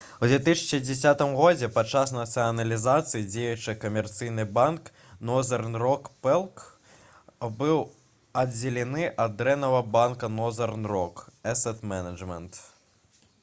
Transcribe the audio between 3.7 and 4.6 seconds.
камерцыйны